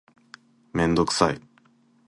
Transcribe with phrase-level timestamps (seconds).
[0.73, 1.39] メンドクサイ